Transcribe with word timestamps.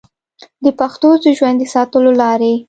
د 0.63 0.65
پښتو 0.79 1.09
د 1.23 1.25
ژوندي 1.37 1.67
ساتلو 1.73 2.11
لارې 2.21 2.53